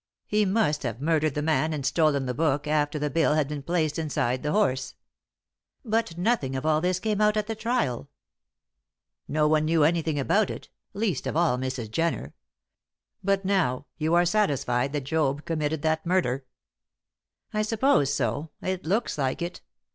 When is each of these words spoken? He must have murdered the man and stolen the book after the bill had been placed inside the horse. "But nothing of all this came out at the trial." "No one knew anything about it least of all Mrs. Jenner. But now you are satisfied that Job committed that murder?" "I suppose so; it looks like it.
He 0.25 0.45
must 0.45 0.81
have 0.81 0.99
murdered 0.99 1.35
the 1.35 1.43
man 1.43 1.73
and 1.73 1.85
stolen 1.85 2.25
the 2.25 2.33
book 2.33 2.65
after 2.65 2.97
the 2.97 3.11
bill 3.11 3.35
had 3.35 3.47
been 3.47 3.61
placed 3.61 3.99
inside 3.99 4.41
the 4.41 4.51
horse. 4.51 4.95
"But 5.85 6.17
nothing 6.17 6.55
of 6.55 6.65
all 6.65 6.81
this 6.81 6.97
came 6.99 7.21
out 7.21 7.37
at 7.37 7.45
the 7.45 7.53
trial." 7.53 8.09
"No 9.27 9.47
one 9.47 9.65
knew 9.65 9.83
anything 9.83 10.17
about 10.17 10.49
it 10.49 10.69
least 10.95 11.27
of 11.27 11.37
all 11.37 11.59
Mrs. 11.59 11.91
Jenner. 11.91 12.33
But 13.23 13.45
now 13.45 13.85
you 13.99 14.15
are 14.15 14.25
satisfied 14.25 14.91
that 14.93 15.01
Job 15.03 15.45
committed 15.45 15.83
that 15.83 16.03
murder?" 16.03 16.45
"I 17.53 17.61
suppose 17.61 18.11
so; 18.11 18.49
it 18.59 18.87
looks 18.87 19.19
like 19.19 19.39
it. 19.43 19.61